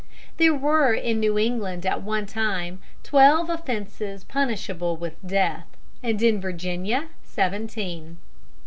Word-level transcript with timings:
There 0.37 0.55
were 0.55 0.95
in 0.95 1.19
New 1.19 1.37
England 1.37 1.85
at 1.85 2.01
one 2.01 2.25
time 2.25 2.81
twelve 3.03 3.51
offences 3.51 4.23
punishable 4.23 4.97
with 4.97 5.13
death, 5.23 5.67
and 6.01 6.19
in 6.23 6.41
Virginia 6.41 7.09
seventeen. 7.23 8.17